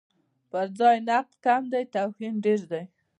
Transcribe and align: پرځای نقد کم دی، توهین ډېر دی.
پرځای 0.51 0.97
نقد 1.07 1.31
کم 1.45 1.61
دی، 1.71 1.83
توهین 1.93 2.35
ډېر 2.45 2.61
دی. 2.71 2.83